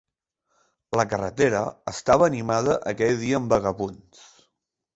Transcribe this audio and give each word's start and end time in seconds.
La 0.99 1.05
carretera 1.11 1.61
estava 1.93 2.27
animada 2.31 2.79
aquell 2.95 3.23
dia 3.27 3.39
amb 3.43 3.57
vagabunds. 3.57 4.27